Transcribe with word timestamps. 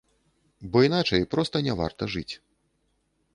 Бо 0.71 0.77
іначай 0.87 1.25
проста 1.33 1.61
не 1.67 1.77
варта 1.83 2.03
жыць. 2.15 2.29